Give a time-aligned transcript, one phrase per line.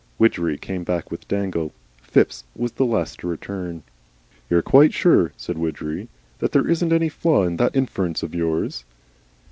[0.17, 1.71] Widgery came back with Dangle.
[2.01, 3.83] Phipps was the last to return.
[4.49, 6.07] "You're quite sure," said Widgery,
[6.39, 8.83] "that there isn't any flaw in that inference of yours?"